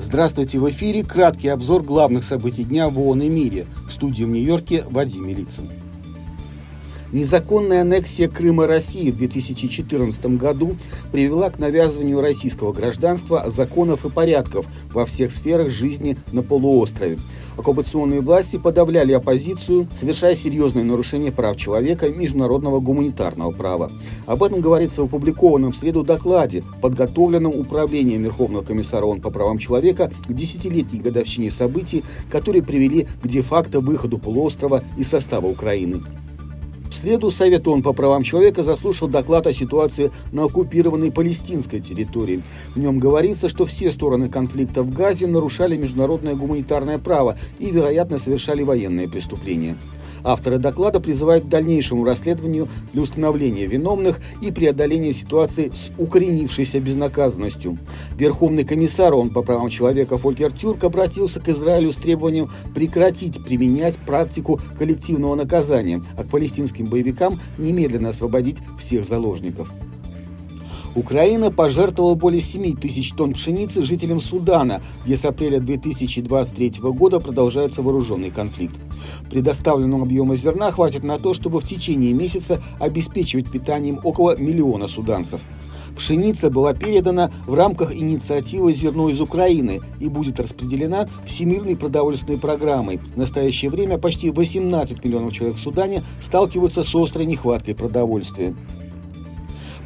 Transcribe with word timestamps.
Здравствуйте, 0.00 0.58
в 0.58 0.70
эфире 0.70 1.04
краткий 1.04 1.48
обзор 1.48 1.82
главных 1.82 2.24
событий 2.24 2.64
дня 2.64 2.88
в 2.88 2.98
ООН 2.98 3.22
и 3.22 3.28
мире. 3.28 3.66
В 3.86 3.92
студии 3.92 4.24
в 4.24 4.28
Нью-Йорке 4.28 4.84
Вадим 4.88 5.26
Милицын. 5.26 5.68
Незаконная 7.12 7.82
аннексия 7.82 8.28
Крыма 8.28 8.66
России 8.66 9.12
в 9.12 9.16
2014 9.16 10.26
году 10.36 10.76
привела 11.12 11.50
к 11.50 11.58
навязыванию 11.58 12.20
российского 12.20 12.72
гражданства, 12.72 13.44
законов 13.48 14.04
и 14.04 14.10
порядков 14.10 14.66
во 14.92 15.06
всех 15.06 15.30
сферах 15.30 15.70
жизни 15.70 16.16
на 16.32 16.42
полуострове. 16.42 17.18
Оккупационные 17.56 18.20
власти 18.20 18.58
подавляли 18.58 19.12
оппозицию, 19.12 19.88
совершая 19.92 20.34
серьезные 20.34 20.84
нарушения 20.84 21.30
прав 21.30 21.56
человека 21.56 22.06
и 22.06 22.14
международного 22.14 22.80
гуманитарного 22.80 23.52
права. 23.52 23.90
Об 24.26 24.42
этом 24.42 24.60
говорится 24.60 25.02
в 25.02 25.06
опубликованном 25.06 25.70
в 25.70 25.76
среду 25.76 26.02
докладе, 26.02 26.64
подготовленном 26.82 27.52
Управлением 27.54 28.22
Верховного 28.22 28.64
комиссара 28.64 29.06
ООН 29.06 29.20
по 29.20 29.30
правам 29.30 29.58
человека 29.58 30.10
к 30.26 30.32
десятилетней 30.32 31.00
годовщине 31.00 31.52
событий, 31.52 32.04
которые 32.30 32.62
привели 32.62 33.06
к 33.22 33.28
де-факто 33.28 33.80
выходу 33.80 34.18
полуострова 34.18 34.82
из 34.98 35.08
состава 35.08 35.46
Украины. 35.46 36.02
В 36.88 36.94
среду 36.94 37.30
Совет 37.30 37.66
ООН 37.66 37.82
по 37.82 37.92
правам 37.92 38.22
человека 38.22 38.62
заслушал 38.62 39.08
доклад 39.08 39.46
о 39.46 39.52
ситуации 39.52 40.12
на 40.32 40.44
оккупированной 40.44 41.10
палестинской 41.10 41.80
территории. 41.80 42.42
В 42.74 42.78
нем 42.78 42.98
говорится, 42.98 43.48
что 43.48 43.66
все 43.66 43.90
стороны 43.90 44.28
конфликта 44.28 44.82
в 44.82 44.92
Газе 44.92 45.26
нарушали 45.26 45.76
международное 45.76 46.34
гуманитарное 46.34 46.98
право 46.98 47.36
и, 47.58 47.70
вероятно, 47.70 48.18
совершали 48.18 48.62
военные 48.62 49.08
преступления. 49.08 49.76
Авторы 50.26 50.58
доклада 50.58 50.98
призывают 50.98 51.44
к 51.44 51.48
дальнейшему 51.48 52.04
расследованию 52.04 52.68
для 52.92 53.02
установления 53.02 53.66
виновных 53.66 54.18
и 54.42 54.50
преодоления 54.50 55.12
ситуации 55.12 55.70
с 55.72 55.92
укоренившейся 55.98 56.80
безнаказанностью. 56.80 57.78
Верховный 58.18 58.64
комиссар 58.64 59.14
ООН 59.14 59.30
по 59.30 59.42
правам 59.42 59.68
человека 59.68 60.18
Фолькер 60.18 60.50
Тюрк 60.52 60.82
обратился 60.82 61.40
к 61.40 61.48
Израилю 61.48 61.92
с 61.92 61.96
требованием 61.96 62.50
прекратить 62.74 63.44
применять 63.44 63.98
практику 63.98 64.60
коллективного 64.76 65.36
наказания, 65.36 66.02
а 66.16 66.24
к 66.24 66.28
палестинским 66.28 66.75
боевикам 66.84 67.38
немедленно 67.56 68.10
освободить 68.10 68.60
всех 68.78 69.06
заложников. 69.06 69.72
Украина 70.96 71.50
пожертвовала 71.50 72.14
более 72.14 72.40
7 72.40 72.74
тысяч 72.74 73.12
тонн 73.12 73.34
пшеницы 73.34 73.84
жителям 73.84 74.18
Судана, 74.18 74.80
где 75.04 75.18
с 75.18 75.26
апреля 75.26 75.60
2023 75.60 76.80
года 76.80 77.20
продолжается 77.20 77.82
вооруженный 77.82 78.30
конфликт. 78.30 78.80
Предоставленного 79.30 80.04
объема 80.04 80.36
зерна 80.36 80.72
хватит 80.72 81.04
на 81.04 81.18
то, 81.18 81.34
чтобы 81.34 81.60
в 81.60 81.68
течение 81.68 82.14
месяца 82.14 82.62
обеспечивать 82.80 83.50
питанием 83.50 84.00
около 84.04 84.38
миллиона 84.38 84.88
суданцев. 84.88 85.42
Пшеница 85.94 86.50
была 86.50 86.72
передана 86.72 87.30
в 87.46 87.54
рамках 87.54 87.94
инициативы 87.94 88.72
«Зерно 88.72 89.10
из 89.10 89.20
Украины» 89.20 89.80
и 90.00 90.08
будет 90.08 90.40
распределена 90.40 91.08
Всемирной 91.24 91.76
продовольственной 91.76 92.38
программой. 92.38 93.00
В 93.14 93.16
настоящее 93.18 93.70
время 93.70 93.98
почти 93.98 94.30
18 94.30 95.04
миллионов 95.04 95.34
человек 95.34 95.56
в 95.56 95.60
Судане 95.60 96.02
сталкиваются 96.20 96.82
с 96.82 96.94
острой 96.94 97.26
нехваткой 97.26 97.74
продовольствия. 97.74 98.54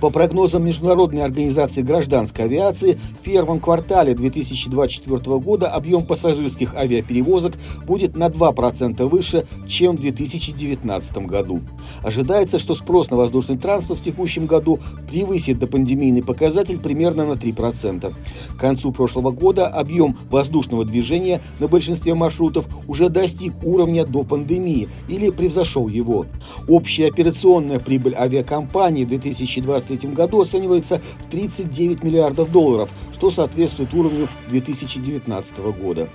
По 0.01 0.09
прогнозам 0.09 0.65
Международной 0.65 1.23
организации 1.23 1.83
гражданской 1.83 2.47
авиации, 2.47 2.99
в 3.21 3.23
первом 3.23 3.61
квартале 3.61 4.15
2024 4.15 5.39
года 5.39 5.69
объем 5.69 6.07
пассажирских 6.07 6.75
авиаперевозок 6.75 7.53
будет 7.87 8.17
на 8.17 8.29
2% 8.29 9.05
выше, 9.07 9.47
чем 9.69 9.97
в 9.97 10.01
2019 10.01 11.19
году. 11.27 11.61
Ожидается, 12.03 12.59
что 12.59 12.75
спрос 12.75 13.11
на 13.11 13.19
воздушный 13.19 13.59
транспорт 13.59 14.01
в 14.01 14.03
текущем 14.03 14.47
году 14.47 14.81
превысит 15.11 15.59
допандемийный 15.59 16.23
показатель 16.23 16.79
примерно 16.79 17.27
на 17.27 17.33
3%. 17.33 18.15
К 18.57 18.59
концу 18.59 18.93
прошлого 18.93 19.33
года 19.33 19.67
объем 19.67 20.17
воздушного 20.31 20.87
движения 20.87 21.43
на 21.59 21.69
большинстве 21.69 22.15
маршрутов 22.15 22.67
уже 22.89 23.11
достиг 23.11 23.53
уровня 23.63 24.07
до 24.07 24.25
пандемии 24.25 24.89
или 25.09 25.29
превзошел 25.29 25.89
его. 25.89 26.25
Общая 26.69 27.09
операционная 27.09 27.79
прибыль 27.79 28.15
авиакомпании 28.15 29.05
в 29.05 29.09
2023 29.09 29.90
2023 29.97 30.11
году 30.15 30.41
оценивается 30.41 31.01
в 31.21 31.31
39 31.31 32.03
миллиардов 32.03 32.51
долларов, 32.51 32.91
что 33.13 33.31
соответствует 33.31 33.93
уровню 33.95 34.29
2019 34.49 35.59
года. 35.59 36.09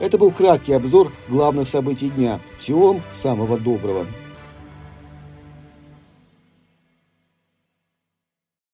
Это 0.00 0.18
был 0.18 0.30
краткий 0.32 0.72
обзор 0.72 1.12
главных 1.28 1.68
событий 1.68 2.08
дня. 2.08 2.40
Всего 2.56 2.94
вам 2.94 3.02
самого 3.12 3.58
доброго. 3.58 4.06